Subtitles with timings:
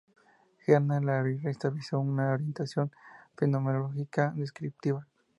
[0.65, 2.89] Hernán Larraín enfatizó una orientación
[3.37, 5.05] fenomenológica descriptiva.